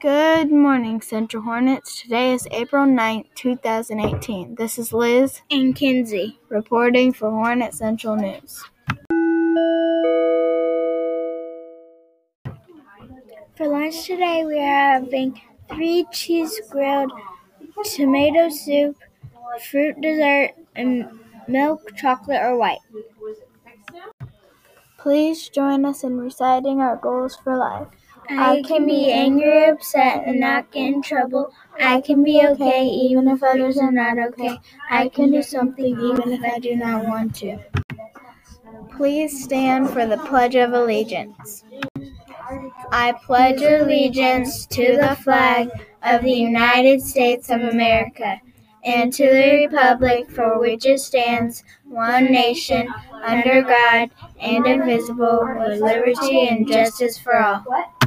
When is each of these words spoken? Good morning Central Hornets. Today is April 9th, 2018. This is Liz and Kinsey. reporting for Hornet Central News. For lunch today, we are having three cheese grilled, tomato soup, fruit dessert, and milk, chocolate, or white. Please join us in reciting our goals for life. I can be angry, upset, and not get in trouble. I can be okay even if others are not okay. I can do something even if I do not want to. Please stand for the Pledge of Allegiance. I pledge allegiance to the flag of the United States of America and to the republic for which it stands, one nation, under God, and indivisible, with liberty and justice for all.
Good 0.00 0.50
morning 0.50 1.00
Central 1.00 1.42
Hornets. 1.42 2.02
Today 2.02 2.34
is 2.34 2.46
April 2.50 2.84
9th, 2.86 3.26
2018. 3.34 4.54
This 4.56 4.78
is 4.78 4.92
Liz 4.92 5.40
and 5.50 5.74
Kinsey. 5.74 6.38
reporting 6.48 7.12
for 7.12 7.30
Hornet 7.30 7.74
Central 7.74 8.16
News. 8.16 8.64
For 13.56 13.68
lunch 13.68 14.06
today, 14.06 14.44
we 14.44 14.58
are 14.58 15.00
having 15.00 15.40
three 15.68 16.06
cheese 16.12 16.60
grilled, 16.70 17.12
tomato 17.84 18.48
soup, 18.48 18.96
fruit 19.70 20.00
dessert, 20.00 20.50
and 20.74 21.08
milk, 21.48 21.94
chocolate, 21.96 22.42
or 22.42 22.58
white. 22.58 22.80
Please 24.98 25.48
join 25.48 25.84
us 25.84 26.02
in 26.02 26.18
reciting 26.18 26.80
our 26.80 26.96
goals 26.96 27.36
for 27.36 27.56
life. 27.56 27.88
I 28.28 28.62
can 28.66 28.86
be 28.86 29.10
angry, 29.10 29.66
upset, 29.66 30.24
and 30.26 30.40
not 30.40 30.70
get 30.72 30.92
in 30.92 31.02
trouble. 31.02 31.52
I 31.80 32.00
can 32.00 32.24
be 32.24 32.40
okay 32.46 32.86
even 32.86 33.28
if 33.28 33.42
others 33.42 33.78
are 33.78 33.92
not 33.92 34.18
okay. 34.18 34.58
I 34.90 35.08
can 35.08 35.30
do 35.30 35.42
something 35.42 35.98
even 36.00 36.32
if 36.32 36.42
I 36.42 36.58
do 36.58 36.76
not 36.76 37.04
want 37.06 37.34
to. 37.36 37.58
Please 38.96 39.42
stand 39.42 39.90
for 39.90 40.06
the 40.06 40.18
Pledge 40.18 40.54
of 40.54 40.72
Allegiance. 40.72 41.64
I 42.92 43.12
pledge 43.24 43.62
allegiance 43.62 44.66
to 44.66 44.96
the 44.96 45.16
flag 45.16 45.70
of 46.02 46.22
the 46.22 46.32
United 46.32 47.02
States 47.02 47.50
of 47.50 47.60
America 47.62 48.40
and 48.84 49.12
to 49.14 49.24
the 49.24 49.66
republic 49.66 50.30
for 50.30 50.60
which 50.60 50.84
it 50.84 51.00
stands, 51.00 51.64
one 51.84 52.26
nation, 52.26 52.86
under 53.22 53.62
God, 53.62 54.10
and 54.40 54.66
indivisible, 54.66 55.40
with 55.58 55.80
liberty 55.80 56.46
and 56.48 56.68
justice 56.68 57.18
for 57.18 57.36
all. 57.36 57.64